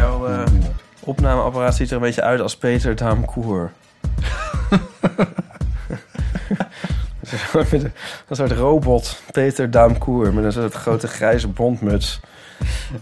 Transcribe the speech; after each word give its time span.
Jouw 0.00 0.26
eh, 0.26 0.42
opnameapparaat 1.04 1.74
ziet 1.74 1.88
er 1.90 1.96
een 1.96 2.02
beetje 2.02 2.22
uit 2.22 2.40
als 2.40 2.56
Peter 2.56 2.96
Daamkoer. 2.96 3.70
een 8.28 8.36
soort- 8.36 8.52
robot, 8.52 9.22
Peter 9.32 9.70
Daamkoer, 9.70 10.34
met 10.34 10.44
een 10.44 10.52
soort 10.52 10.74
grote 10.74 11.06
grijze 11.08 11.48
bondmuts. 11.48 12.20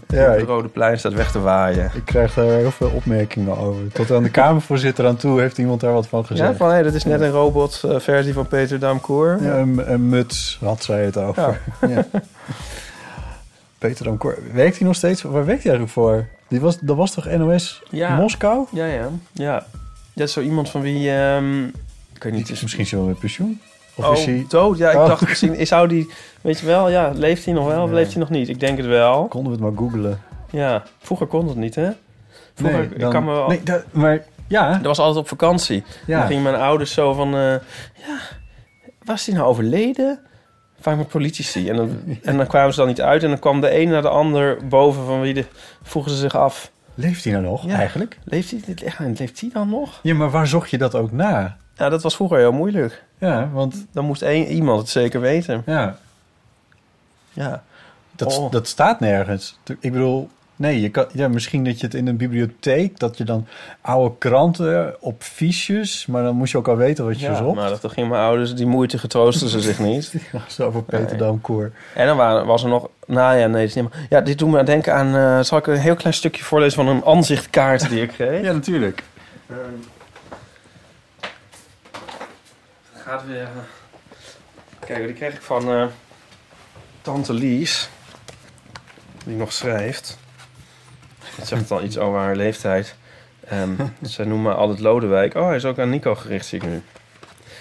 Ja, 0.07 0.31
op 0.31 0.37
het 0.37 0.47
Rode 0.47 0.67
Plein 0.67 0.99
staat 0.99 1.13
weg 1.13 1.31
te 1.31 1.39
waaien. 1.39 1.91
ik 1.93 2.05
krijg 2.05 2.33
daar 2.33 2.45
heel 2.45 2.71
veel 2.71 2.89
opmerkingen 2.95 3.57
over. 3.57 3.91
Tot 3.91 4.11
aan 4.11 4.23
de 4.23 4.29
Kamervoorzitter 4.29 5.07
aan 5.07 5.15
toe 5.15 5.39
heeft 5.39 5.57
iemand 5.57 5.81
daar 5.81 5.93
wat 5.93 6.07
van 6.07 6.19
Ja, 6.21 6.25
gezegd. 6.27 6.57
van 6.57 6.71
hé, 6.71 6.83
dat 6.83 6.93
is 6.93 7.03
net 7.03 7.21
een 7.21 7.29
robotversie 7.31 8.33
van 8.33 8.47
Peter 8.47 8.79
Daamkoer. 8.79 9.37
Ja, 9.41 9.57
een, 9.57 9.91
een 9.91 10.09
muts 10.09 10.57
had 10.63 10.83
zij 10.83 11.03
het 11.05 11.17
over. 11.17 11.61
Ja. 11.87 12.05
Peter 13.79 14.05
Damkoor. 14.05 14.37
Werkt 14.53 14.77
hij 14.77 14.87
nog 14.87 14.95
steeds? 14.95 15.21
Waar 15.21 15.45
werkt 15.45 15.63
hij 15.63 15.71
eigenlijk 15.71 15.91
voor? 15.91 16.27
Die 16.47 16.59
was, 16.61 16.79
dat 16.79 16.95
was 16.95 17.11
toch 17.13 17.25
NOS 17.25 17.81
Ja. 17.89 18.15
Moskou? 18.15 18.65
Ja, 18.71 18.85
ja. 18.85 19.09
Ja, 19.33 19.65
dat 20.13 20.27
is 20.27 20.33
zo 20.33 20.41
iemand 20.41 20.69
van 20.69 20.81
wie... 20.81 21.11
ehm 21.11 21.63
ik 22.13 22.23
weet 22.25 22.33
niet, 22.33 22.45
Die 22.45 22.55
is 22.55 22.61
misschien 22.61 22.85
zo 22.85 23.03
met 23.03 23.19
pensioen? 23.19 23.61
Of 23.95 24.05
oh, 24.07 24.17
is 24.17 24.25
hij... 24.25 24.45
dood. 24.49 24.77
Ja, 24.77 24.89
ik 24.91 24.97
Oh. 24.97 25.07
dacht 25.07 25.27
misschien... 25.27 25.67
Zou 25.67 25.87
die... 25.87 26.09
Weet 26.41 26.59
je 26.59 26.65
wel, 26.65 26.89
ja, 26.89 27.11
leeft 27.15 27.45
hij 27.45 27.53
nog 27.53 27.67
wel 27.67 27.83
of 27.83 27.91
leeft 27.91 28.11
hij 28.11 28.19
nog 28.19 28.29
niet? 28.29 28.49
Ik 28.49 28.59
denk 28.59 28.77
het 28.77 28.85
wel. 28.85 29.27
Konden 29.27 29.51
we 29.51 29.57
het 29.65 29.67
maar 29.75 29.77
googlen? 29.87 30.21
Ja, 30.49 30.83
vroeger 30.99 31.27
kon 31.27 31.47
dat 31.47 31.55
niet, 31.55 31.75
hè? 31.75 31.89
Vroeger, 32.53 32.79
Nee, 32.79 32.87
ik 32.89 32.99
dan- 32.99 33.11
kan 33.11 33.23
me 33.25 33.31
wel... 33.31 33.47
Nee, 33.47 33.63
dat, 33.63 33.83
maar 33.91 34.23
ja. 34.47 34.73
Dat 34.73 34.81
was 34.85 34.99
altijd 34.99 35.17
op 35.23 35.27
vakantie. 35.27 35.83
Dan 36.07 36.17
ja. 36.19 36.25
gingen 36.25 36.43
mijn 36.43 36.55
ouders 36.55 36.93
zo 36.93 37.13
van... 37.13 37.33
eh, 37.35 37.41
ja, 38.07 38.19
was 39.03 39.25
hij 39.25 39.35
nou 39.35 39.47
overleden? 39.47 40.19
Vaak 40.81 40.97
met 40.97 41.07
politici. 41.07 41.69
En 41.69 41.75
dan, 41.75 41.99
en 42.23 42.37
dan 42.37 42.47
kwamen 42.47 42.73
ze 42.73 42.79
dan 42.79 42.87
niet 42.87 43.01
uit. 43.01 43.23
En 43.23 43.29
dan 43.29 43.39
kwam 43.39 43.61
de 43.61 43.79
een 43.79 43.89
naar 43.89 44.01
de 44.01 44.09
ander 44.09 44.67
boven 44.67 45.05
van 45.05 45.21
wie 45.21 45.33
de... 45.33 45.45
Vroegen 45.83 46.11
ze 46.11 46.17
zich 46.17 46.35
af... 46.35 46.71
Leeft 46.95 47.23
hij 47.23 47.33
nou 47.33 47.45
nog 47.45 47.65
Ja. 47.65 47.75
eigenlijk? 47.75 48.19
Leeft 48.23 48.51
hij, 48.51 48.61
leeft 49.17 49.39
hij 49.41 49.49
dan 49.53 49.69
nog? 49.69 49.99
Ja, 50.03 50.13
maar 50.15 50.29
waar 50.29 50.47
zocht 50.47 50.69
je 50.69 50.77
dat 50.77 50.95
ook 50.95 51.11
na? 51.11 51.57
Ja, 51.75 51.89
dat 51.89 52.03
was 52.03 52.15
vroeger 52.15 52.37
heel 52.37 52.51
moeilijk. 52.51 53.03
Ja, 53.17 53.49
want 53.53 53.85
Dan 53.91 54.05
moest 54.05 54.21
één, 54.21 54.47
iemand 54.47 54.79
het 54.79 54.89
zeker 54.89 55.21
weten. 55.21 55.63
ja, 55.65 55.97
Ja. 57.33 57.63
dat, 58.15 58.37
Oh. 58.37 58.51
dat 58.51 58.67
staat 58.67 58.99
nergens. 58.99 59.59
Ik 59.79 59.91
bedoel, 59.91 60.29
nee, 60.59 60.81
je 60.81 60.89
kan, 60.89 61.05
ja, 61.13 61.27
misschien 61.27 61.63
dat 61.63 61.79
je 61.79 61.85
het 61.85 61.95
in 61.95 62.07
een 62.07 62.17
bibliotheek, 62.17 62.99
dat 62.99 63.17
je 63.17 63.23
dan 63.23 63.47
oude 63.81 64.15
kranten 64.17 64.95
op 65.01 65.23
fiches, 65.23 66.05
maar 66.05 66.23
dan 66.23 66.35
moest 66.35 66.51
je 66.51 66.57
ook 66.57 66.67
al 66.67 66.75
weten 66.75 67.05
wat 67.05 67.19
je 67.19 67.25
Ja, 67.25 67.35
zocht. 67.35 67.55
maar 67.55 67.69
dat 67.81 67.91
gingen 67.91 68.09
mijn 68.09 68.21
ouders, 68.21 68.55
die 68.55 68.65
moeite 68.65 68.97
getroosten 68.97 69.49
ze 69.49 69.59
zich 69.61 69.79
niet. 69.79 70.13
Zo 70.47 70.65
over 70.67 70.83
Peter 70.83 71.17
Nee. 71.17 71.71
En 71.95 72.05
dan 72.07 72.17
waren, 72.17 72.45
was 72.45 72.63
er 72.63 72.69
nog... 72.69 72.89
Nou 73.07 73.37
ja, 73.37 73.47
nee, 73.47 73.65
niet 73.65 73.73
helemaal- 73.73 73.97
Ja, 74.09 74.21
dit 74.21 74.39
doet 74.39 74.49
me 74.49 74.59
aan 74.59 74.65
denken 74.65 74.93
aan... 74.93 75.15
eh, 75.15 75.43
zal 75.43 75.57
ik 75.57 75.67
een 75.67 75.77
heel 75.77 75.95
klein 75.95 76.13
stukje 76.13 76.43
voorlezen 76.43 76.85
van 76.85 76.87
een 76.95 77.05
aanzichtkaart 77.05 77.89
die 77.89 78.01
ik 78.01 78.09
kreeg? 78.09 78.43
Ja, 78.45 78.51
natuurlijk. 78.51 79.03
Het 82.93 83.01
gaat 83.05 83.25
weer... 83.27 83.41
eh, 83.41 83.47
Kijk, 84.79 85.05
die 85.05 85.13
kreeg 85.15 85.33
ik 85.33 85.41
van 85.41 85.71
eh, 85.71 85.85
tante 87.01 87.33
Lies. 87.33 87.89
Die 89.25 89.35
nog 89.35 89.53
schrijft. 89.53 90.17
Dat 91.37 91.47
zegt 91.47 91.67
dan 91.67 91.83
iets 91.83 91.97
over 91.97 92.19
haar 92.19 92.35
leeftijd. 92.35 92.95
Ehm 93.47 93.71
zij 94.01 94.25
noemen 94.25 94.51
me 94.51 94.57
altijd 94.57 94.79
Lodewijk. 94.79 95.35
Oh, 95.35 95.45
hij 95.45 95.55
is 95.55 95.65
ook 95.65 95.79
aan 95.79 95.89
Nico 95.89 96.15
gericht, 96.15 96.45
zie 96.45 96.59
ik 96.61 96.67
nu. 96.67 96.81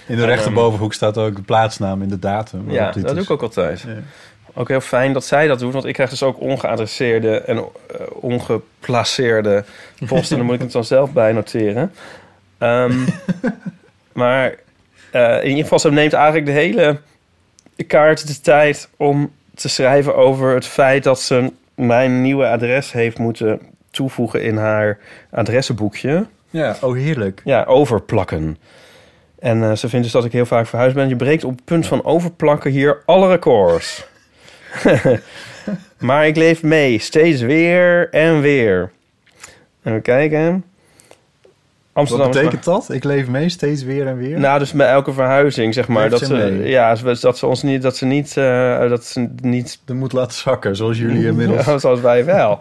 In 0.07 0.17
de 0.17 0.23
En, 0.23 0.29
rechterbovenhoek 0.29 0.93
staat 0.95 1.19
ook 1.19 1.37
de 1.37 1.43
plaatsnaam 1.43 2.03
in 2.03 2.09
de 2.09 2.19
datum. 2.19 2.71
Ja, 2.71 2.93
dat 2.93 3.07
doe 3.07 3.17
is. 3.17 3.23
ik 3.23 3.31
ook 3.31 3.43
altijd. 3.43 3.81
Ja. 3.81 3.95
Ook 4.55 4.69
heel 4.69 4.81
fijn 4.81 5.13
dat 5.13 5.25
zij 5.25 5.47
dat 5.47 5.59
doet, 5.59 5.73
want 5.73 5.85
ik 5.85 5.95
krijg 5.95 6.11
dus 6.11 6.23
ook 6.23 6.41
ongeadresseerde 6.41 7.41
en 7.41 7.57
eh, 7.57 7.65
ongeplaceerde 8.13 9.65
post. 10.07 10.31
en 10.31 10.37
dan 10.37 10.47
moet 10.47 10.55
ik 10.55 10.61
het 10.61 10.73
dan 10.73 10.85
zelf 10.85 11.13
bij 11.13 11.33
noteren. 11.33 11.93
Ehm, 12.59 12.99
maar 14.13 14.55
eh, 15.11 15.37
in 15.37 15.49
ieder 15.49 15.63
geval, 15.63 15.79
ze 15.79 15.91
neemt 15.91 16.13
eigenlijk 16.13 16.47
de 16.47 16.53
hele 16.53 17.01
kaart 17.87 18.27
de 18.27 18.41
tijd 18.41 18.89
om 18.97 19.33
te 19.55 19.69
schrijven 19.69 20.17
over 20.17 20.55
het 20.55 20.67
feit 20.67 21.05
dat 21.05 21.21
ze 21.21 21.53
mijn 21.79 22.23
nieuwe 22.23 22.47
adres 22.47 22.93
heeft 22.93 23.19
moeten 23.19 23.61
toevoegen 23.91 24.43
in 24.43 24.57
haar 24.57 24.99
adressenboekje. 25.31 26.27
Ja, 26.51 26.77
oh 26.81 26.95
heerlijk. 26.95 27.41
Ja, 27.45 27.65
overplakken. 27.65 28.57
En 29.39 29.63
eh, 29.63 29.73
ze 29.73 29.89
vindt 29.89 30.05
dus 30.05 30.15
dat 30.15 30.25
ik 30.25 30.33
heel 30.33 30.47
vaak 30.47 30.67
verhuisd 30.67 30.95
ben. 30.95 31.09
Je 31.09 31.17
breekt 31.17 31.45
op 31.45 31.51
het 31.51 31.65
punt 31.65 31.87
van 31.87 32.05
overplakken 32.05 32.71
hier 32.71 33.03
alle 33.05 33.29
records. 33.29 34.07
maar 35.99 36.27
ik 36.27 36.37
leef 36.37 36.63
mee, 36.63 36.99
steeds 36.99 37.41
weer 37.41 38.09
en 38.11 38.41
weer. 38.41 38.91
Even 39.83 40.03
kijken. 40.03 40.65
Amsterdam 41.99 42.27
Wat 42.27 42.37
betekent 42.37 42.65
dat? 42.65 42.91
Ik 42.91 43.05
leef 43.05 43.29
mee 43.29 43.49
steeds 43.49 43.83
weer 43.83 44.07
en 44.07 44.17
weer. 44.17 44.41
Nou, 44.41 44.59
dus 44.59 44.73
bij 44.73 44.89
elke 44.89 45.13
verhuizing, 45.13 45.75
zeg 45.75 45.89
maar. 45.89 46.11
Dat 46.11 46.21
ze 46.21 46.35
mee? 46.35 46.69
ja, 46.69 46.95
dat 47.21 47.39
ze 47.39 47.47
ons 47.47 47.63
niet, 47.63 47.83
dat 47.83 47.97
ze 47.97 48.05
niet, 48.05 48.37
eh, 48.37 48.89
dat 48.89 49.05
ze 49.05 49.29
niet 49.43 49.81
Dat 49.85 49.97
moet 49.97 50.13
laten 50.13 50.39
zakken, 50.39 50.77
zoals 50.77 50.99
jullie 50.99 51.27
inmiddels. 51.27 51.67
Ja, 51.67 51.79
zoals 51.79 52.01
wij 52.01 52.25
wel. 52.25 52.61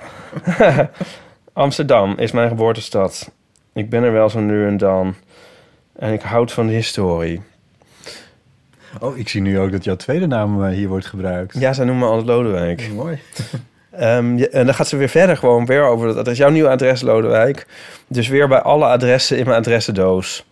Amsterdam 1.54 2.14
is 2.18 2.32
mijn 2.32 2.50
geboortestad. 2.50 3.32
Ik 3.74 3.90
ben 3.90 4.04
er 4.04 4.12
wel 4.12 4.30
zo 4.30 4.40
nu 4.40 4.68
en 4.68 4.78
dan. 4.78 5.16
En 5.96 6.14
ik 6.14 6.22
houd 6.22 6.52
van 6.52 6.68
de 6.68 6.74
historie. 6.74 7.42
Oh, 9.00 9.18
ik 9.18 9.30
zie 9.30 9.42
nu 9.42 9.60
ook 9.60 9.72
dat 9.72 9.84
jouw 9.84 9.96
tweede 9.96 10.28
naam 10.28 10.64
eh, 10.64 10.74
hier 10.74 10.88
wordt 10.88 11.06
gebruikt. 11.06 11.60
Ja, 11.60 11.74
zij 11.74 11.86
noemen 11.86 12.04
me 12.06 12.10
altijd 12.10 12.30
Lodewijk. 12.30 12.90
Mooi. 12.96 13.20
Ehm, 13.98 14.38
en 14.52 14.66
dan 14.66 14.74
gaat 14.74 14.88
ze 14.88 14.98
weer 14.98 15.10
verder 15.10 15.38
gewoon 15.38 15.66
weer 15.66 15.84
over 15.84 16.08
het 16.08 16.18
adres. 16.18 16.38
Jouw 16.38 16.50
nieuwe 16.50 16.70
adres, 16.70 17.02
Lodewijk. 17.02 17.68
Dus 18.08 18.28
weer 18.28 18.48
bij 18.48 18.62
alle 18.62 18.86
adressen 18.86 19.38
in 19.38 19.46
mijn 19.46 19.58
adressendoos. 19.58 20.46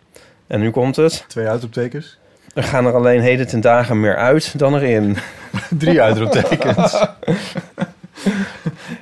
En 0.46 0.60
nu 0.60 0.70
komt 0.70 0.96
het. 0.96 1.24
Twee 1.28 1.46
uitroeptekens. 1.46 2.18
Er 2.54 2.62
gaan 2.62 2.86
er 2.86 2.94
alleen 2.94 3.20
heden 3.20 3.46
ten 3.46 3.60
dagen 3.60 4.00
meer 4.00 4.16
uit 4.16 4.58
dan 4.58 4.74
erin. 4.74 5.16
Drie 5.78 6.02
uitroeptekens. 6.02 6.92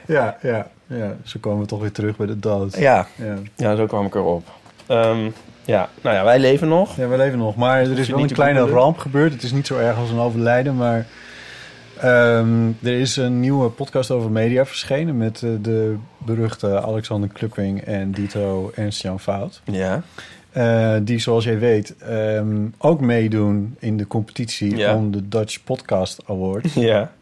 ja, 0.07 0.37
ja, 0.43 0.67
ja. 0.87 1.17
Zo 1.25 1.39
komen 1.41 1.61
we 1.61 1.67
toch 1.67 1.81
weer 1.81 1.93
terug 1.93 2.17
bij 2.17 2.27
de 2.27 2.39
dood. 2.39 2.77
Ja, 2.79 3.07
Ja. 3.15 3.35
ja 3.57 3.77
zo 3.77 3.87
kwam 3.87 4.07
ik 4.07 4.15
erop. 4.15 4.47
Ehm, 4.87 5.31
ja, 5.65 5.89
nou 6.01 6.17
ja, 6.17 6.25
wij 6.25 6.39
leven 6.39 6.69
nog. 6.69 6.97
Ja, 6.97 7.09
we 7.09 7.17
leven 7.17 7.39
nog. 7.39 7.57
Maar 7.57 7.81
er 7.81 7.99
is 7.99 8.09
wel 8.09 8.21
een 8.21 8.33
kleine 8.33 8.67
ramp 8.67 8.99
gebeurd. 8.99 9.33
Het 9.33 9.43
is 9.43 9.53
niet 9.53 9.67
zo 9.67 9.79
erg 9.79 9.97
als 9.97 10.11
een 10.11 10.19
overlijden, 10.19 10.77
maar... 10.77 11.07
ehm, 12.01 12.69
er 12.83 13.01
is 13.01 13.17
een 13.17 13.41
nieuwe 13.41 13.69
podcast 13.71 14.11
over 14.11 14.31
media 14.31 14.67
verschenen... 14.67 15.17
met 15.17 15.43
eh, 15.43 15.51
de 15.63 15.97
beruchte 16.19 16.83
Alexander 16.83 17.29
Klupping 17.29 17.81
en 17.81 18.11
Dito 18.13 18.71
Ernst-Jan 18.75 19.21
Fout. 19.21 19.63
Ja. 19.65 20.03
Eh, 20.53 20.95
die, 21.03 21.19
zoals 21.19 21.45
jij 21.45 21.59
weet, 21.59 21.97
ehm, 21.97 22.67
ook 22.79 23.01
meedoen 23.01 23.77
in 23.79 23.97
de 23.97 24.07
competitie 24.07 24.77
Ja. 24.77 24.95
om 24.95 25.11
de 25.11 25.29
Dutch 25.29 25.65
Podcast 25.65 26.23
Award. 26.27 26.73
Ja. 26.91 27.13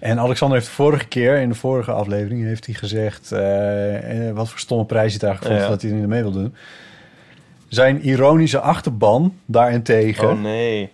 En 0.00 0.18
Alexander 0.18 0.56
heeft 0.58 0.68
de 0.70 0.74
vorige 0.76 1.06
keer, 1.08 1.36
in 1.36 1.48
de 1.48 1.54
vorige 1.54 1.90
aflevering, 1.92 2.44
heeft 2.44 2.66
hij 2.66 2.74
gezegd 2.74 3.32
eh, 3.32 4.30
wat 4.34 4.48
voor 4.48 4.58
stomme 4.58 4.84
prijs 4.84 5.04
hij 5.04 5.14
het 5.14 5.22
eigenlijk 5.22 5.54
vond 5.54 5.64
Ja. 5.64 5.68
dat 5.74 5.82
hij 5.82 5.90
er 5.90 5.96
niet 5.96 6.06
mee 6.08 6.22
wil 6.22 6.32
doen. 6.32 6.54
Zijn 7.68 8.00
ironische 8.00 8.60
achterban 8.60 9.34
daarentegen. 9.46 10.28
Oh 10.30 10.40
nee. 10.42 10.90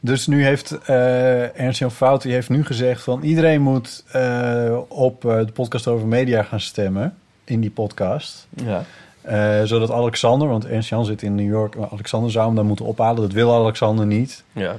Dus 0.00 0.26
nu 0.26 0.44
heeft 0.44 0.78
eh 0.86 1.60
Ernst-Jan 1.60 1.90
Fout, 1.90 2.22
die 2.22 2.32
heeft 2.32 2.48
nu 2.48 2.64
gezegd 2.64 3.02
van 3.02 3.22
iedereen 3.22 3.60
moet 3.62 4.04
eh, 4.12 4.76
op 4.88 5.24
eh, 5.24 5.36
de 5.38 5.52
podcast 5.52 5.86
over 5.86 6.06
media 6.06 6.42
gaan 6.42 6.60
stemmen 6.60 7.14
in 7.44 7.60
die 7.60 7.70
podcast. 7.70 8.46
Ja. 8.64 8.82
Eh, 9.20 9.62
zodat 9.64 9.90
Alexander, 9.90 10.48
want 10.48 10.66
Ernst-Jan 10.66 11.04
zit 11.04 11.22
in 11.22 11.34
New 11.34 11.48
York, 11.48 11.76
maar 11.76 11.88
Alexander 11.92 12.30
zou 12.30 12.46
hem 12.46 12.54
dan 12.54 12.66
moeten 12.66 12.84
ophalen. 12.84 13.22
Dat 13.22 13.32
wil 13.32 13.54
Alexander 13.54 14.06
niet. 14.06 14.44
Ja. 14.52 14.76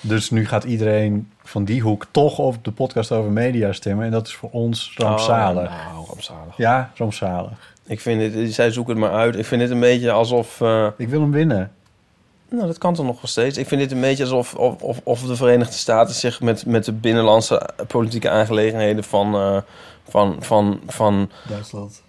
Dus 0.00 0.30
nu 0.30 0.46
gaat 0.46 0.64
iedereen 0.64 1.30
van 1.42 1.64
die 1.64 1.80
hoek 1.80 2.06
toch 2.10 2.38
op 2.38 2.64
de 2.64 2.70
podcast 2.72 3.12
over 3.12 3.30
media 3.30 3.72
stemmen. 3.72 4.04
En 4.04 4.10
dat 4.10 4.26
is 4.26 4.34
voor 4.34 4.50
ons 4.52 4.94
rampzalig. 4.96 5.68
Oh, 5.70 5.92
nou, 5.92 6.06
rampzalig. 6.08 6.56
Ja, 6.56 6.90
rampzalig. 6.94 7.74
Ik 7.86 8.00
vind 8.00 8.34
het, 8.34 8.54
zij 8.54 8.70
zoeken 8.70 8.92
het 8.94 9.02
maar 9.02 9.12
uit. 9.12 9.36
Ik 9.36 9.44
vind 9.44 9.60
dit 9.60 9.70
een 9.70 9.80
beetje 9.80 10.10
alsof... 10.10 10.60
eh, 10.60 10.86
Ik 10.96 11.08
wil 11.08 11.20
hem 11.20 11.30
winnen. 11.30 11.70
Nou, 12.50 12.66
dat 12.66 12.78
kan 12.78 12.94
toch 12.94 13.06
nog 13.06 13.14
wel 13.14 13.30
steeds. 13.30 13.58
Ik 13.58 13.68
vind 13.68 13.80
dit 13.80 13.92
een 13.92 14.00
beetje 14.00 14.22
alsof 14.22 14.54
of, 14.54 14.82
of, 14.82 15.00
of 15.02 15.22
de 15.22 15.36
Verenigde 15.36 15.74
Staten 15.74 16.14
zich 16.14 16.40
met, 16.40 16.66
met 16.66 16.84
de 16.84 16.92
binnenlandse 16.92 17.68
politieke 17.86 18.30
aangelegenheden 18.30 19.04
van... 19.04 19.34
eh, 19.34 19.56
van, 20.10 20.36
van, 20.40 20.80
van 20.86 21.30
Duitsland, 21.48 22.02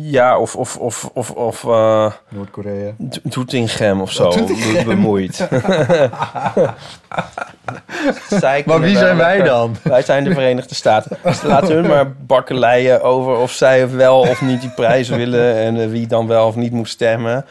ja, 0.00 0.38
of, 0.38 0.56
of, 0.56 0.76
of, 0.76 1.10
of, 1.14 1.30
of 1.30 1.64
eh, 1.64 2.12
Noord-Korea. 2.28 2.92
Do- 2.98 3.18
Doetinchem 3.22 4.00
of 4.00 4.12
zo 4.12 4.30
Doetinchem. 4.30 4.84
bemoeit. 4.84 5.48
Zij 8.28 8.62
Maar 8.66 8.80
wie 8.80 8.96
zijn 8.96 9.16
wij 9.16 9.42
dan? 9.42 9.76
Wij 9.82 10.02
zijn 10.02 10.24
de 10.24 10.32
Verenigde 10.34 10.74
Staten. 10.74 11.16
Dus 11.22 11.42
laten 11.42 11.74
hun 11.74 11.86
maar 11.86 12.12
bakkeleien 12.12 13.02
over 13.02 13.36
of 13.36 13.52
zij 13.52 13.90
wel 13.90 14.18
of 14.20 14.40
niet 14.42 14.60
die 14.60 14.70
prijs 14.70 15.08
willen... 15.08 15.54
en 15.56 15.80
eh, 15.80 15.88
wie 15.88 16.06
dan 16.06 16.26
wel 16.26 16.46
of 16.46 16.56
niet 16.56 16.72
moet 16.72 16.88
stemmen. 16.88 17.44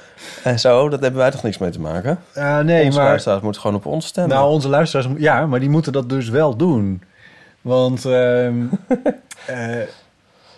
En 0.43 0.59
zo, 0.59 0.89
dat 0.89 0.99
hebben 1.01 1.19
wij 1.19 1.31
toch 1.31 1.43
niks 1.43 1.57
mee 1.57 1.69
te 1.69 1.79
maken? 1.79 2.19
Ah, 2.35 2.59
nee, 2.59 2.85
Onze 2.85 2.97
maar 2.97 3.07
luisteraars 3.07 3.41
moeten 3.41 3.61
gewoon 3.61 3.75
op 3.77 3.85
ons 3.85 4.05
stemmen. 4.05 4.35
nou, 4.37 4.49
onze 4.51 4.69
luisteraars, 4.69 5.07
ja, 5.17 5.45
maar 5.45 5.59
die 5.59 5.69
moeten 5.69 5.91
dat 5.93 6.09
dus 6.09 6.29
wel 6.29 6.55
doen. 6.55 7.01
Want 7.61 8.05
ehm, 8.05 8.53
eh, 9.45 9.55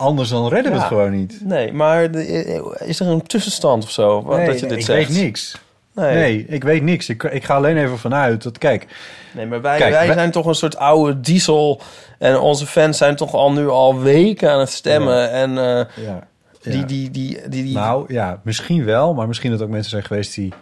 anders 0.02 0.28
dan 0.28 0.48
redden 0.48 0.72
we 0.72 0.78
Ja. 0.78 0.84
het 0.84 0.92
gewoon 0.92 1.10
niet. 1.12 1.40
Nee, 1.44 1.72
maar 1.72 2.10
de- 2.10 2.74
is 2.84 3.00
er 3.00 3.06
een 3.06 3.22
tussenstand 3.22 3.84
of 3.84 3.90
zo? 3.90 4.20
Nee, 4.36 4.46
dat 4.46 4.54
je 4.54 4.60
nee, 4.60 4.68
dit 4.70 4.78
ik 4.78 4.84
zegt? 4.84 5.08
weet 5.12 5.22
niks. 5.22 5.60
Nee. 5.94 6.14
Nee, 6.14 6.44
ik 6.48 6.64
weet 6.64 6.82
niks. 6.82 7.08
Ik, 7.08 7.22
ik 7.22 7.44
ga 7.44 7.54
alleen 7.54 7.76
even 7.76 7.98
vanuit 7.98 8.42
dat, 8.42 8.58
kijk, 8.58 8.86
Nee, 9.34 9.46
maar 9.46 9.60
wij, 9.60 9.78
Kijk, 9.78 9.92
wij 9.92 10.06
wij- 10.06 10.14
zijn 10.16 10.30
toch 10.30 10.46
een 10.46 10.54
soort 10.54 10.76
oude 10.76 11.20
diesel. 11.20 11.80
En 12.18 12.40
onze 12.40 12.66
fans 12.66 12.98
zijn 12.98 13.16
toch 13.16 13.34
al 13.34 13.52
nu 13.52 13.68
al 13.68 14.00
weken 14.00 14.50
aan 14.50 14.58
het 14.58 14.70
stemmen. 14.70 15.30
En 15.30 15.50
eh, 15.58 16.04
ja, 16.04 16.26
die, 16.62 16.78
ja. 16.78 16.84
die, 16.84 17.10
die, 17.10 17.40
die, 17.48 17.48
die, 17.64 17.74
Nou 17.74 18.04
ja, 18.12 18.40
misschien 18.44 18.84
wel, 18.84 19.14
maar 19.14 19.28
misschien 19.28 19.50
dat 19.50 19.62
ook 19.62 19.68
mensen 19.68 19.90
zijn 19.90 20.04
geweest 20.04 20.34
die 20.34 20.52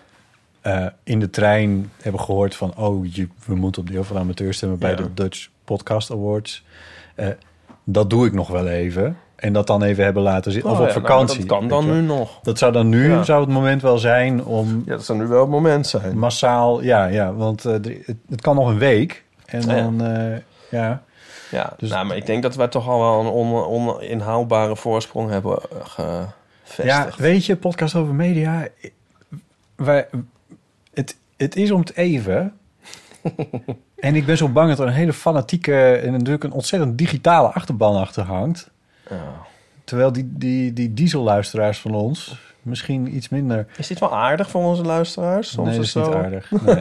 eh, 0.60 0.86
in 1.04 1.20
de 1.20 1.30
trein 1.30 1.90
hebben 2.02 2.20
gehoord 2.20 2.54
van, 2.56 2.72
oh, 2.76 3.14
je, 3.14 3.28
we 3.46 3.54
moeten 3.54 3.82
op 3.82 3.90
deel 3.90 4.04
van 4.04 4.18
amateur 4.18 4.54
stemmen 4.54 4.78
bij 4.78 4.90
Ja. 4.90 4.96
de 4.96 5.14
Dutch 5.14 5.48
Podcast 5.64 6.10
Awards. 6.10 6.64
Eh, 7.14 7.26
dat 7.84 8.10
doe 8.10 8.26
ik 8.26 8.32
nog 8.32 8.48
wel 8.48 8.68
even. 8.68 9.16
En 9.40 9.52
dat 9.52 9.66
dan 9.66 9.82
even 9.82 10.04
hebben 10.04 10.22
laten 10.22 10.52
zitten. 10.52 10.70
Oh 10.70 10.76
of 10.76 10.82
op 10.82 10.88
ja, 10.88 10.94
nou, 10.98 11.06
vakantie. 11.06 11.38
dat 11.38 11.58
kan 11.58 11.68
dan 11.68 11.86
nu 11.92 12.00
nog. 12.00 12.38
Dat 12.42 12.58
zou 12.58 12.72
dan 12.72 12.88
nu 12.88 13.08
Ja. 13.10 13.22
zou 13.22 13.40
het 13.40 13.50
moment 13.50 13.82
wel 13.82 13.98
zijn 13.98 14.44
om 14.44 14.82
Ja, 14.86 14.92
dat 14.92 15.04
zou 15.04 15.18
nu 15.18 15.26
wel 15.26 15.40
het 15.40 15.50
moment 15.50 15.86
zijn. 15.86 16.18
massaal, 16.18 16.82
ja, 16.82 17.04
ja, 17.06 17.32
want 17.34 17.64
eh, 17.64 17.72
het, 17.72 17.88
het 18.28 18.40
kan 18.40 18.54
nog 18.54 18.68
een 18.68 18.78
week. 18.78 19.24
En 19.46 19.60
Ja. 19.60 19.66
dan, 19.74 20.04
eh, 20.04 20.36
ja. 20.70 21.02
Ja, 21.50 21.72
Dus- 21.76 21.90
nou, 21.90 22.06
maar 22.06 22.16
ik 22.16 22.26
denk 22.26 22.42
dat 22.42 22.54
wij 22.54 22.68
toch 22.68 22.88
al 22.88 22.98
wel 23.00 23.20
een 23.20 23.26
on, 23.26 23.64
oninhaalbare 23.64 24.76
voorsprong 24.76 25.30
hebben 25.30 25.58
eh, 25.96 26.04
Ja, 26.06 26.32
gevestigd. 26.64 27.18
weet 27.18 27.46
je, 27.46 27.56
podcast 27.56 27.94
over 27.94 28.14
media. 28.14 28.66
Wij, 29.76 30.08
het, 30.94 31.16
het 31.36 31.56
is 31.56 31.70
om 31.70 31.80
het 31.80 31.96
even. 31.96 32.52
en 33.96 34.14
ik 34.16 34.26
ben 34.26 34.36
zo 34.36 34.48
bang 34.48 34.68
dat 34.68 34.78
er 34.78 34.86
een 34.86 34.92
hele 34.92 35.12
fanatieke 35.12 35.92
en 35.94 36.12
natuurlijk 36.12 36.44
een 36.44 36.52
ontzettend 36.52 36.98
digitale 36.98 37.48
achterban 37.48 37.96
achter 37.96 38.22
hangt. 38.24 38.70
Ja. 39.10 39.46
Terwijl 39.84 40.12
die, 40.12 40.28
die, 40.32 40.72
die 40.72 40.94
dieselluisteraars 40.94 41.78
van 41.78 41.94
ons 41.94 42.38
misschien 42.62 43.16
iets 43.16 43.28
minder. 43.28 43.66
Is 43.76 43.86
dit 43.86 43.98
wel 43.98 44.14
aardig 44.14 44.50
voor 44.50 44.64
onze 44.64 44.82
luisteraars? 44.82 45.50
Soms 45.50 45.68
nee, 45.68 45.76
dat 45.76 45.84
is 45.84 45.92
zo. 45.92 46.06
niet 46.06 46.14
aardig. 46.14 46.50
Nee. 46.50 46.76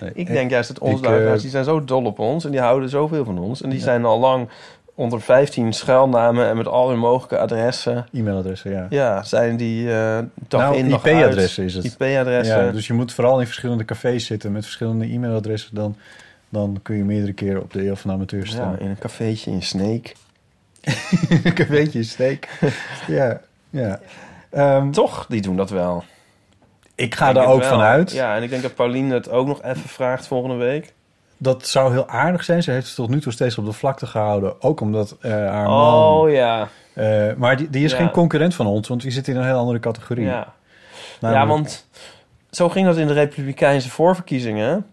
Nee. 0.00 0.10
Ik 0.14 0.26
denk 0.26 0.50
juist 0.50 0.68
dat 0.68 0.78
onze 0.78 0.96
Ik, 0.96 1.02
eh, 1.04 1.08
luisteraars, 1.08 1.42
die 1.42 1.50
zijn 1.50 1.64
zo 1.64 1.84
dol 1.84 2.04
op 2.04 2.18
ons 2.18 2.44
en 2.44 2.50
die 2.50 2.60
houden 2.60 2.88
zoveel 2.88 3.24
van 3.24 3.38
ons. 3.38 3.62
En 3.62 3.70
die 3.70 3.80
zijn 3.80 4.04
al 4.04 4.18
lang 4.18 4.48
onder 4.94 5.20
15 5.20 5.72
schuilnamen 5.72 6.48
en 6.48 6.56
met 6.56 6.66
al 6.66 6.88
hun 6.88 6.98
mogelijke 6.98 7.38
adressen. 7.38 8.06
E-mailadressen, 8.12 8.70
ja. 8.70 8.86
Ja, 8.90 9.22
zijn 9.22 9.56
die 9.56 9.92
eh 9.92 10.18
dag 10.48 10.60
nou, 10.60 10.76
in 10.76 10.88
dag 10.88 11.06
IP-adressen 11.06 11.64
is 11.64 11.74
het. 11.74 11.84
IP-adressen. 11.84 12.64
Ja, 12.64 12.72
dus 12.72 12.86
je 12.86 12.92
moet 12.92 13.12
vooral 13.12 13.40
in 13.40 13.46
verschillende 13.46 13.84
cafés 13.84 14.26
zitten 14.26 14.52
met 14.52 14.64
verschillende 14.64 15.04
e-mailadressen. 15.04 15.74
Dan, 15.74 15.96
dan 16.48 16.78
kun 16.82 16.96
je 16.96 17.04
meerdere 17.04 17.32
keren 17.32 17.62
op 17.62 17.72
de 17.72 17.86
eeuw 17.86 17.94
van 17.94 18.10
amateur 18.10 18.40
Ja, 18.44 18.46
staan. 18.46 18.78
in 18.78 18.88
een 18.88 18.98
cafeetje 18.98 19.50
in 19.50 19.62
Sneek. 19.62 20.14
een 21.44 21.66
beetje 21.68 22.02
steek. 22.02 22.48
ja, 23.06 23.40
ja. 23.70 24.00
Ehm, 24.50 24.90
Toch, 24.90 25.26
die 25.28 25.40
doen 25.40 25.56
dat 25.56 25.70
wel. 25.70 26.04
ik 26.94 27.14
ga 27.14 27.30
Ik 27.30 27.36
er 27.36 27.44
ook 27.44 27.64
van 27.64 27.80
uit. 27.80 28.12
Ja, 28.12 28.36
en 28.36 28.42
ik 28.42 28.50
denk 28.50 28.62
dat 28.62 28.74
Pauline 28.74 29.14
het 29.14 29.30
ook 29.30 29.46
nog 29.46 29.62
even 29.62 29.88
vraagt 29.88 30.26
volgende 30.26 30.56
week. 30.56 30.92
Dat 31.36 31.66
zou 31.66 31.92
heel 31.92 32.08
aardig 32.08 32.44
zijn. 32.44 32.62
Ze 32.62 32.70
heeft 32.70 32.86
het 32.86 32.94
tot 32.94 33.08
nu 33.08 33.20
toe 33.20 33.32
steeds 33.32 33.58
op 33.58 33.64
de 33.64 33.72
vlakte 33.72 34.06
gehouden. 34.06 34.62
Ook 34.62 34.80
omdat 34.80 35.16
eh, 35.20 35.30
haar 35.30 35.68
man... 35.68 35.94
Oh 35.94 36.30
ja. 36.30 36.68
eh, 36.92 37.32
maar 37.36 37.56
die, 37.56 37.70
die 37.70 37.84
is 37.84 37.90
Ja. 37.90 37.96
geen 37.96 38.10
concurrent 38.10 38.54
van 38.54 38.66
ons, 38.66 38.88
want 38.88 39.00
die 39.02 39.10
zit 39.10 39.28
in 39.28 39.36
een 39.36 39.44
heel 39.44 39.56
andere 39.58 39.80
categorie. 39.80 40.24
Ja. 40.24 40.52
ja, 41.20 41.46
want 41.46 41.86
zo 42.50 42.68
ging 42.68 42.86
dat 42.86 42.96
in 42.96 43.06
de 43.06 43.12
Republikeinse 43.12 43.90
voorverkiezingen. 43.90 44.86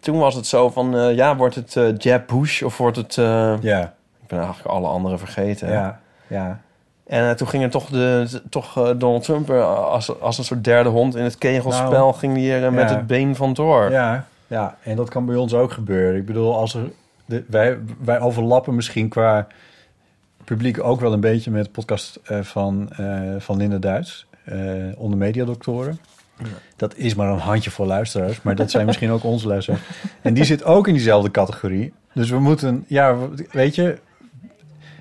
Toen 0.00 0.18
was 0.18 0.34
het 0.34 0.46
zo 0.46 0.70
van, 0.70 0.96
eh, 0.96 1.14
ja, 1.14 1.36
wordt 1.36 1.54
het 1.54 2.02
Jeb 2.02 2.26
Bush 2.26 2.62
of 2.62 2.76
wordt 2.76 2.96
het... 2.96 3.14
Ja, 3.62 3.94
ik 4.26 4.36
ben 4.36 4.44
eigenlijk 4.44 4.74
alle 4.74 4.88
anderen 4.88 5.18
vergeten. 5.18 5.70
ja, 5.70 6.00
ja. 6.26 6.60
En 7.06 7.28
eh, 7.28 7.34
toen 7.34 7.48
ging 7.48 7.62
er 7.62 7.70
toch, 7.70 7.88
de, 7.88 8.40
toch 8.50 8.76
eh, 8.76 8.90
Donald 8.96 9.22
Trump 9.22 9.48
er 9.48 9.62
als, 9.62 10.20
als 10.20 10.38
een 10.38 10.44
soort 10.44 10.64
derde 10.64 10.88
hond 10.88 11.16
in 11.16 11.24
het 11.24 11.38
kegelspel... 11.38 11.90
Nou, 11.90 12.14
ging 12.14 12.34
die 12.34 12.52
er 12.52 12.64
eh, 12.64 12.72
met 12.72 12.90
ja. 12.90 12.96
het 12.96 13.06
been 13.06 13.36
vandoor. 13.36 13.90
Ja, 13.90 14.26
ja, 14.46 14.76
en 14.82 14.96
dat 14.96 15.08
kan 15.08 15.26
bij 15.26 15.36
ons 15.36 15.54
ook 15.54 15.72
gebeuren. 15.72 16.20
Ik 16.20 16.26
bedoel, 16.26 16.56
als 16.56 16.74
er, 16.74 16.90
de, 17.24 17.44
wij, 17.48 17.78
wij 17.98 18.20
overlappen 18.20 18.74
misschien 18.74 19.08
qua 19.08 19.46
publiek 20.46 20.82
ook 20.82 21.00
wel 21.00 21.12
een 21.12 21.20
beetje 21.20 21.50
met 21.50 21.64
de 21.64 21.70
podcast 21.70 22.20
eh, 22.24 22.40
van, 22.40 22.90
eh, 22.92 23.20
van 23.38 23.56
Linda 23.56 23.78
Duits, 23.78 24.26
eh, 24.44 24.58
onder 24.96 25.18
mediadoktoren. 25.18 25.98
Dat 26.76 26.96
is 26.96 27.14
maar 27.14 27.28
een 27.28 27.38
handjevol 27.38 27.86
luisteraars, 27.86 28.42
maar 28.42 28.54
dat 28.54 28.70
zijn 28.70 28.86
misschien 28.86 29.10
ook 29.10 29.24
onze 29.24 29.46
luisteraars. 29.48 29.82
En 30.22 30.34
die 30.34 30.44
zit 30.44 30.64
ook 30.64 30.88
in 30.88 30.94
diezelfde 30.94 31.30
categorie. 31.30 31.92
Dus 32.12 32.30
we 32.30 32.38
moeten, 32.38 32.84
ja, 32.86 33.16
weet 33.50 33.74
je, 33.74 33.98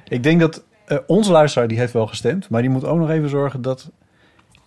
ik 0.07 0.23
denk 0.23 0.39
dat 0.39 0.63
eh, 0.85 0.97
onze 1.07 1.31
luisteraar 1.31 1.67
die 1.67 1.77
heeft 1.77 1.93
wel 1.93 2.07
gestemd, 2.07 2.49
maar 2.49 2.61
die 2.61 2.69
moet 2.71 2.85
ook 2.85 2.97
nog 2.99 3.09
even 3.09 3.29
zorgen 3.29 3.61
dat 3.61 3.89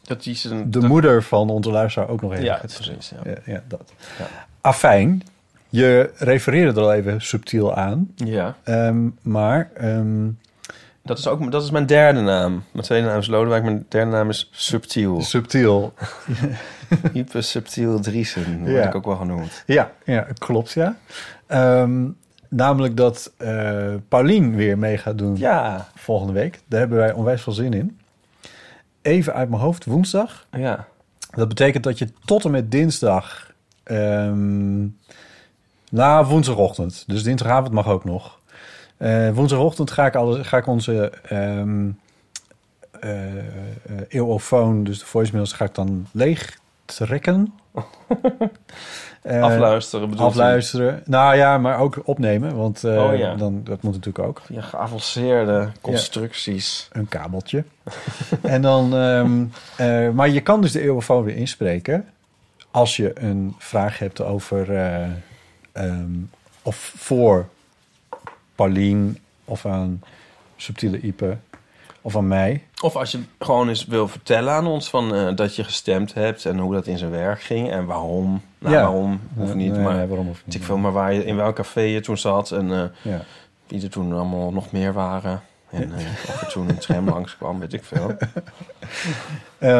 Dat 0.02 0.23
die 0.23 0.35
zijn... 0.35 0.71
de 0.71 0.80
moeder 0.80 1.23
van 1.23 1.50
onze 1.50 1.71
luisteraar 1.71 2.09
ook 2.09 2.21
nog 2.23 2.33
even 2.33 2.45
Ja, 2.45 2.61
precies. 2.75 3.12
Ja. 3.25 3.30
Ja, 3.30 3.37
ja, 3.52 3.62
dat. 3.68 3.92
Ja. 4.18 4.26
Afijn, 4.61 5.23
je 5.68 6.11
refereerde 6.16 6.80
er 6.80 6.87
al 6.87 6.92
even 6.92 7.21
subtiel 7.21 7.75
aan. 7.75 8.11
ja. 8.14 8.57
Ehm, 8.64 9.09
maar 9.23 9.71
ehm, 9.75 10.28
Dat 11.02 11.18
is 11.18 11.26
ook 11.26 11.50
dat 11.52 11.62
is 11.62 11.71
mijn 11.71 11.87
derde 11.87 12.21
naam. 12.21 12.62
Mijn 12.73 12.85
tweede 12.85 13.07
naam 13.07 13.18
is 13.18 13.26
Lodewijk, 13.26 13.62
mijn 13.64 13.87
derde 13.88 14.11
naam 14.11 14.28
is 14.28 14.49
Subtiel. 14.52 15.21
subtiel. 15.23 15.92
Hyper 17.12 17.42
Subtiel 17.42 18.00
Driesen, 18.00 18.59
word 18.59 18.71
Ja. 18.73 18.87
ik 18.87 18.95
ook 18.95 19.04
wel 19.04 19.16
genoemd. 19.16 19.62
Ja, 19.66 19.90
ja 20.04 20.26
klopt 20.38 20.73
ja. 20.73 20.97
Ehm, 21.47 22.07
namelijk 22.49 22.97
dat 22.97 23.33
eh 23.37 23.95
Paulien 24.09 24.55
weer 24.55 24.78
mee 24.78 24.99
gaat 24.99 25.19
doen 25.19 25.37
Ja, 25.37 25.88
volgende 25.95 26.33
week. 26.33 26.61
Daar 26.67 26.81
hebben 26.81 26.99
wij 26.99 27.12
onwijs 27.12 27.43
veel 27.43 27.52
zin 27.52 27.73
in. 27.73 27.99
Even 29.02 29.35
uit 29.35 29.49
mijn 29.49 29.62
hoofd, 29.62 29.85
woensdag. 29.85 30.47
ja. 30.50 30.87
Dat 31.31 31.49
betekent 31.49 31.85
dat 31.85 31.99
je 31.99 32.09
tot 32.25 32.45
en 32.45 32.50
met 32.50 32.71
dinsdag... 32.71 33.52
ehm 33.83 34.87
nou, 35.90 36.26
woensdagochtend. 36.26 37.05
Dus 37.07 37.23
dinsdagavond 37.23 37.73
mag 37.73 37.88
ook 37.88 38.05
nog. 38.05 38.38
Eh, 38.97 39.31
woensdagochtend 39.31 39.90
ga 39.90 40.07
ik, 40.07 40.14
alle, 40.14 40.45
ga 40.45 40.57
ik 40.57 40.67
onze 40.67 41.12
eeuwofoon, 44.09 44.85
dus 44.85 44.99
de 44.99 45.07
voicemails, 45.07 45.52
ga 45.52 45.64
ik 45.64 45.75
dan 45.75 46.07
leeg 46.12 46.59
trekken. 46.97 47.52
Eh, 49.23 49.42
Afluisteren 49.42 50.11
bedoel 50.11 50.25
je? 50.25 50.30
afluisteren. 50.30 51.02
Nou 51.04 51.37
ja, 51.37 51.59
maar 51.59 51.78
ook 51.78 52.00
opnemen, 52.04 52.57
want 52.57 52.85
eh, 52.85 53.04
Oh 53.04 53.16
ja. 53.16 53.35
dan, 53.35 53.61
dat 53.64 53.83
moet 53.83 53.92
natuurlijk 53.95 54.26
ook. 54.28 54.42
Via 54.45 54.61
geavanceerde 54.61 55.68
constructies. 55.80 56.88
Een 56.92 57.09
kabeltje. 57.09 57.64
en 58.42 58.62
dan, 58.62 58.95
ehm, 58.95 59.45
eh, 59.76 60.11
maar 60.11 60.28
je 60.28 60.40
kan 60.40 60.61
dus 60.61 60.73
de 60.73 60.80
eeuwofoon 60.80 61.25
weer 61.25 61.37
inspreken 61.37 62.09
als 62.71 62.97
je 62.97 63.21
een 63.21 63.54
vraag 63.59 63.99
hebt 63.99 64.21
over 64.23 64.75
eh, 64.76 65.02
ehm, 65.73 66.11
of 66.62 66.92
voor 66.97 67.49
Paulien 68.54 69.18
of 69.45 69.66
aan 69.66 70.02
Subtiele 70.57 71.00
Ipe 71.00 71.37
of 72.00 72.16
aan 72.16 72.28
mij. 72.28 72.62
Of 72.82 72.97
als 72.97 73.11
je 73.11 73.20
gewoon 73.38 73.68
eens 73.68 73.87
wil 73.87 74.08
vertellen 74.08 74.52
aan 74.52 74.66
ons 74.66 74.90
van, 74.90 75.14
eh, 75.14 75.35
dat 75.37 75.56
je 75.56 75.64
gestemd 75.64 76.14
hebt 76.14 76.44
en 76.44 76.58
hoe 76.58 76.75
dat 76.75 76.87
in 76.87 76.99
zijn 76.99 77.11
werk 77.11 77.40
ging 77.42 77.70
en 77.70 77.85
waarom. 77.87 78.42
Nou, 78.58 78.75
Ja. 78.75 78.80
waarom 78.82 79.20
hoeft 79.37 79.54
niet, 79.54 79.73
Nee, 79.73 79.80
maar 79.82 79.94
nee, 79.97 80.06
waarom 80.06 80.26
weet 80.26 80.42
niet. 80.44 80.54
ik 80.54 80.62
veel, 80.62 80.76
maar 80.76 80.92
waar 80.92 81.12
je, 81.12 81.25
in 81.25 81.37
welk 81.37 81.54
café 81.54 81.80
je 81.80 82.00
toen 82.00 82.18
zat 82.18 82.50
en 82.50 82.73
eh, 82.73 83.12
Ja. 83.12 83.20
wie 83.66 83.82
er 83.82 83.90
toen 83.90 84.12
allemaal 84.12 84.52
nog 84.52 84.73
meer 84.73 84.92
waren. 84.92 85.40
En 85.70 85.92
eh, 85.92 85.99
of 86.28 86.40
er 86.40 86.49
toen 86.49 86.68
een 86.68 86.78
tram 86.78 87.08
langskwam, 87.14 87.58
weet 87.61 87.73
ik 87.73 87.85
veel. 87.85 88.16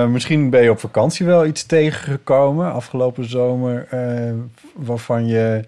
Misschien 0.09 0.51
ben 0.51 0.63
je 0.63 0.71
op 0.71 0.79
vakantie 0.81 1.27
wel 1.27 1.47
iets 1.47 1.67
tegengekomen 1.67 2.73
afgelopen 2.73 3.29
zomer... 3.31 3.89
waarvan 4.75 5.27
je 5.27 5.65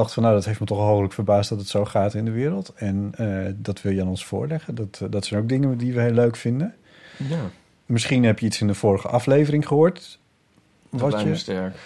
dacht 0.00 0.14
van... 0.14 0.22
nou, 0.22 0.34
dat 0.34 0.44
heeft 0.44 0.60
me 0.60 0.66
toch 0.66 0.78
hooglijk 0.78 1.12
verbaasd 1.12 1.48
dat 1.48 1.58
het 1.58 1.68
zo 1.68 1.84
gaat 1.84 2.14
in 2.14 2.24
de 2.24 2.30
wereld. 2.30 2.72
En 2.76 3.12
eh, 3.16 3.52
dat 3.56 3.82
wil 3.82 3.92
je 3.92 4.00
aan 4.00 4.08
ons 4.08 4.24
voorleggen. 4.24 4.74
Dat, 4.74 5.00
eh, 5.02 5.08
dat 5.10 5.26
zijn 5.26 5.40
ook 5.40 5.48
dingen 5.48 5.78
die 5.78 5.92
we 5.94 6.00
heel 6.00 6.10
leuk 6.10 6.36
vinden. 6.36 6.74
Ja, 7.16 7.40
Misschien 7.86 8.24
heb 8.24 8.38
je 8.38 8.46
iets 8.46 8.60
in 8.60 8.66
de 8.66 8.74
vorige 8.74 9.08
aflevering 9.08 9.66
gehoord... 9.66 10.18
dat 10.90 11.00
wat 11.00 11.20
je, 11.20 11.36
sterk. 11.36 11.76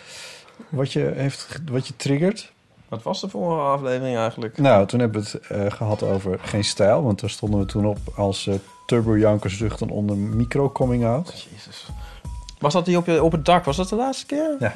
wat 0.69 0.93
je, 0.93 1.13
heeft, 1.15 1.61
wat 1.71 1.87
je 1.87 1.97
triggert. 1.97 2.53
Wat 2.89 3.03
was 3.03 3.21
de 3.21 3.29
vorige 3.29 3.61
aflevering 3.61 4.17
eigenlijk? 4.17 4.59
Nou, 4.59 4.87
toen 4.87 5.01
hebben 5.01 5.23
we 5.23 5.29
het 5.31 5.47
eh, 5.47 5.71
gehad 5.71 6.03
over 6.03 6.39
geen 6.39 6.65
stijl. 6.65 7.03
Want 7.03 7.21
daar 7.21 7.31
stonden 7.31 7.61
we 7.61 7.67
toen 7.67 7.87
op 7.87 7.99
als 8.15 8.47
eh 8.47 8.55
Turbo 8.87 9.19
Jankers 9.19 9.57
zuchten 9.57 9.89
onder 9.89 10.17
micro 10.17 10.71
coming 10.71 11.05
out. 11.05 11.47
Jezus. 11.51 11.87
Was 12.59 12.73
dat 12.73 12.85
die 12.85 12.97
op, 12.97 13.07
je, 13.07 13.23
op 13.23 13.33
het 13.33 13.45
dak? 13.45 13.65
Was 13.65 13.77
dat 13.77 13.89
de 13.89 13.97
laatste 13.97 14.27
keer? 14.27 14.57
Ja. 14.59 14.73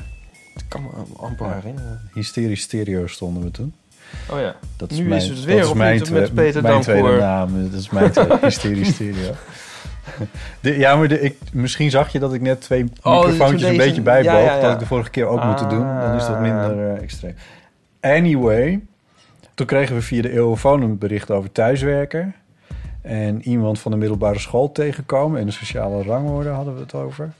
Ik 0.58 0.64
kan 0.68 0.82
me 0.82 0.88
amper 1.16 1.46
Ja. 1.46 1.54
herinneren. 1.54 2.00
Hysterisch 2.14 2.60
stereo 2.60 3.06
stonden 3.06 3.42
we 3.42 3.50
toen. 3.50 3.74
Oh 4.30 4.40
ja. 4.40 4.54
Dat 4.76 4.90
Nu 4.90 5.02
mijn, 5.04 5.20
is 5.22 5.28
het 5.28 5.44
weer 5.44 5.58
is 5.58 5.66
twe- 5.66 6.12
met 6.12 6.34
Peter 6.34 6.62
mijn 6.62 6.80
tweede 6.80 7.16
naam. 7.18 7.70
Dat 7.70 7.80
is 7.80 7.90
mijn 7.90 8.10
tweede 8.10 8.38
hysterisch 8.46 8.88
stereo. 8.94 9.32
De, 10.60 10.78
ja, 10.78 10.96
maar 10.96 11.08
de, 11.08 11.20
ik, 11.20 11.36
misschien 11.52 11.90
zag 11.90 12.12
je 12.12 12.18
dat 12.18 12.32
ik 12.34 12.40
net 12.40 12.60
twee 12.60 12.84
Oh, 13.02 13.16
microfoontjes 13.16 13.60
deze- 13.60 13.70
een 13.72 13.76
beetje 13.76 14.02
bijboog. 14.02 14.32
ja, 14.32 14.38
ja, 14.38 14.54
ja. 14.54 14.60
Dat 14.60 14.72
ik 14.72 14.78
de 14.78 14.86
vorige 14.86 15.10
keer 15.10 15.26
ook 15.26 15.44
moeten 15.44 15.68
doen. 15.68 15.86
Dan 15.86 16.14
is 16.16 16.26
dat 16.26 16.40
minder 16.40 16.90
eh, 16.94 17.02
extreem. 17.02 17.34
Anyway, 18.00 18.80
toen 19.54 19.66
kregen 19.66 19.94
we 19.94 20.02
via 20.02 20.22
de 20.22 20.32
eeuwenfoon 20.32 20.82
een 20.82 20.98
bericht 20.98 21.30
over 21.30 21.52
thuiswerken. 21.52 22.34
En 23.02 23.42
iemand 23.48 23.78
van 23.78 23.90
de 23.90 23.96
middelbare 23.98 24.38
school 24.38 24.72
tegenkomen. 24.72 25.40
En 25.40 25.46
de 25.46 25.52
sociale 25.52 26.02
rangorde 26.02 26.48
hadden 26.48 26.74
we 26.74 26.80
het 26.80 26.94
over. 26.94 27.32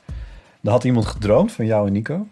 Daar 0.61 0.73
had 0.73 0.85
iemand 0.85 1.07
gedroomd 1.07 1.53
van 1.53 1.67
jou 1.67 1.87
en 1.87 1.93
Nico. 1.93 2.27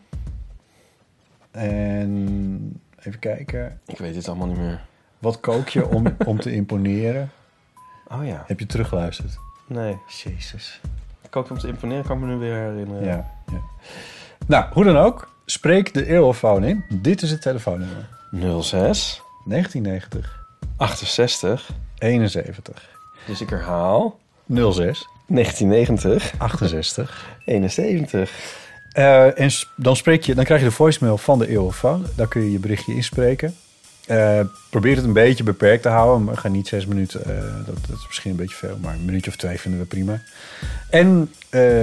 En 1.57 2.81
even 2.99 3.19
kijken. 3.19 3.81
Ik 3.87 3.99
weet 3.99 4.15
het 4.15 4.29
allemaal 4.29 4.47
niet 4.47 4.59
meer. 4.59 4.81
Wat 5.19 5.41
kook 5.41 5.69
je 5.69 5.89
om, 5.89 6.07
om 6.27 6.41
te 6.41 6.53
imponeren? 6.53 7.31
Oh 8.09 8.27
ja. 8.27 8.45
Heb 8.47 8.61
je 8.61 8.67
teruggeluisterd? 8.67 9.39
Nee. 9.67 9.97
Jezus. 10.25 10.81
Ik 11.23 11.37
ook 11.37 11.51
om 11.51 11.59
te 11.59 11.69
imponeren, 11.69 12.05
kan 12.05 12.17
ik 12.17 12.23
me 12.25 12.29
nu 12.29 12.37
weer 12.37 12.55
herinneren. 12.55 13.05
Ja, 13.05 13.31
ja. 13.53 13.61
Nou, 14.47 14.65
hoe 14.73 14.85
dan 14.85 14.97
ook. 14.97 15.35
Spreek 15.45 15.95
de 15.95 16.07
eeuwenfoon 16.07 16.65
in. 16.65 16.85
Dit 16.89 17.23
is 17.23 17.31
het 17.31 17.43
telefoonnummer. 17.43 18.09
06 18.63 19.23
1990 19.45 20.45
68. 20.77 21.71
71 21.99 22.97
Dus 23.27 23.41
ik 23.41 23.51
herhaal. 23.51 24.19
06 24.47 25.09
1990 25.27 26.35
68. 26.39 27.37
71. 27.45 28.65
Eh, 28.97 29.41
en 29.41 29.51
dan, 29.75 29.97
spreek 29.97 30.23
je, 30.23 30.35
dan 30.35 30.45
krijg 30.45 30.61
je 30.61 30.67
de 30.67 30.73
voicemail 30.73 31.19
van 31.19 31.39
de 31.39 31.49
eeuwenfoon. 31.49 32.07
Daar 32.15 32.29
kun 32.29 32.43
je 32.43 32.53
je 32.53 32.59
berichtje 32.59 32.95
inspreken. 32.95 33.57
Eh, 34.07 34.41
probeer 34.71 34.97
het 34.97 35.05
een 35.05 35.13
beetje 35.13 35.45
beperkt 35.45 35.83
te 35.83 35.89
houden. 35.89 36.25
Maar 36.25 36.37
ga 36.37 36.49
niet 36.49 36.69
zes 36.69 36.87
minuten. 36.87 37.25
eh, 37.25 37.43
dat, 37.67 37.77
is 37.99 38.07
misschien 38.07 38.31
een 38.31 38.37
beetje 38.37 38.57
veel. 38.57 38.79
Maar 38.81 38.95
een 38.95 39.05
minuutje 39.05 39.31
of 39.31 39.37
twee 39.37 39.61
vinden 39.61 39.81
we 39.81 39.87
prima. 39.87 40.23
En 40.91 41.33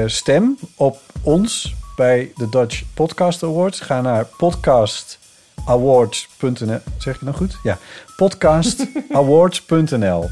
stem 0.06 0.58
op 0.76 1.00
ons 1.22 1.76
bij 1.96 2.32
de 2.36 2.50
Dutch 2.50 2.84
Podcast 2.94 3.44
Awards. 3.44 3.80
Ga 3.80 4.02
naar 4.02 4.26
podcastawards.nl. 4.26 6.80
Zeg 6.98 7.16
ik 7.16 7.22
nou 7.22 7.36
goed? 7.36 7.58
Ja. 7.64 7.78
Podcastawards.nl. 8.16 10.30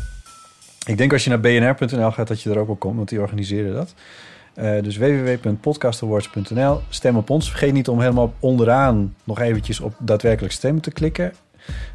Ik 0.86 0.98
denk 0.98 1.14
als 1.14 1.24
je 1.24 1.30
naar 1.30 1.40
bnr.nl 1.40 2.12
gaat 2.12 2.28
dat 2.28 2.42
je 2.42 2.50
er 2.50 2.60
ook 2.60 2.68
wel 2.68 2.76
komt. 2.76 2.96
Want 2.96 3.10
die 3.10 3.20
organiseren 3.20 3.74
dat. 3.74 3.94
Eh, 4.54 4.72
dus 4.84 4.98
www.podcastawards.nl. 4.98 6.82
Stem 6.90 7.18
op 7.18 7.30
ons. 7.30 7.50
Vergeet 7.50 7.74
niet 7.74 7.88
om 7.90 8.00
helemaal 8.00 8.34
onderaan 8.40 9.16
nog 9.24 9.40
eventjes 9.40 9.80
op 9.80 9.94
daadwerkelijk 9.98 10.54
stemmen 10.54 10.82
te 10.82 10.92
klikken. 10.92 11.34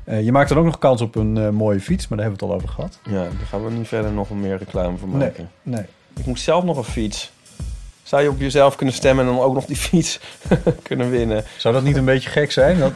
Eh, 0.04 0.24
je 0.24 0.32
maakt 0.32 0.48
dan 0.48 0.58
ook 0.58 0.64
nog 0.64 0.78
kans 0.78 1.00
op 1.00 1.14
een 1.14 1.36
eh, 1.36 1.48
mooie 1.48 1.80
fiets, 1.80 2.08
maar 2.08 2.18
daar 2.18 2.26
hebben 2.28 2.46
we 2.48 2.52
het 2.54 2.62
al 2.64 2.70
over 2.70 2.74
gehad. 2.74 2.98
Ja, 3.10 3.22
daar 3.38 3.46
gaan 3.48 3.64
we 3.64 3.70
niet 3.70 3.88
verder 3.88 4.12
nog 4.12 4.30
meer 4.30 4.56
reclame 4.58 4.96
voor 4.96 5.08
Nee, 5.08 5.18
maken. 5.18 5.50
nee. 5.62 5.82
Ik 6.16 6.26
moet 6.26 6.40
zelf 6.40 6.64
nog 6.64 6.76
een 6.76 6.84
fiets. 6.84 7.32
Zou 8.02 8.22
je 8.22 8.28
op 8.30 8.40
jezelf 8.40 8.76
kunnen 8.76 8.94
stemmen 8.94 9.26
en 9.26 9.32
dan 9.34 9.40
ook 9.42 9.54
nog 9.54 9.64
die 9.64 9.76
fiets 9.76 10.20
kunnen 10.82 11.10
winnen? 11.10 11.44
Zou 11.56 11.74
dat 11.74 11.82
niet 11.82 11.96
een 11.96 12.04
beetje 12.04 12.30
gek 12.30 12.52
zijn? 12.52 12.78
Dat... 12.78 12.92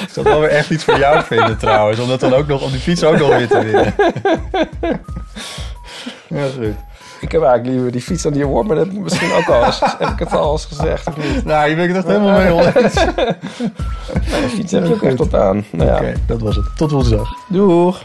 Ik 0.00 0.08
zou 0.16 0.26
het 0.26 0.34
wel 0.34 0.40
weer 0.40 0.48
echt 0.50 0.70
iets 0.70 0.84
voor 0.84 0.98
jou 0.98 1.24
vinden 1.24 1.58
trouwens. 1.58 2.00
Om 2.00 2.08
dat 2.08 2.20
dan 2.20 2.32
ook 2.34 2.46
nog 2.46 2.62
op 2.62 2.70
die 2.70 2.80
fiets 2.80 3.04
ook 3.04 3.18
nog 3.18 3.28
weer 3.36 3.48
te 3.48 3.62
winnen. 3.64 3.94
Ja, 6.30 6.42
goed. 6.58 6.74
Ik 7.20 7.32
heb 7.32 7.42
eigenlijk 7.42 7.74
liever 7.74 7.92
die 7.92 8.00
fiets 8.00 8.22
dan 8.22 8.32
die 8.32 8.44
award, 8.44 8.66
maar 8.66 8.76
dat 8.76 8.86
heb 8.86 8.94
ik 8.94 9.00
misschien 9.00 9.32
ook 9.32 9.48
al 9.48 9.64
eens, 9.64 9.80
heb 9.98 10.08
ik 10.08 10.18
het 10.18 10.32
al 10.32 10.52
eens 10.52 10.64
gezegd 10.64 11.06
of 11.06 11.16
niet? 11.16 11.44
Nou, 11.44 11.68
je 11.70 11.76
bent 11.76 11.88
het 11.88 11.96
echt 11.96 12.06
helemaal 12.06 12.38
mee 12.38 12.52
oneens. 12.52 13.04
Oké, 14.16 14.40
die 14.40 14.48
fiets 14.48 14.72
heb 14.72 14.86
je 14.86 14.94
ook 14.94 15.02
echt 15.02 15.16
tot 15.16 15.34
aan. 15.34 15.64
Nou 15.70 16.04
ja, 16.06 16.12
dat 16.26 16.40
was 16.40 16.56
het. 16.56 16.76
Tot 16.76 16.90
woensdag. 16.90 17.34
doeg! 17.48 18.04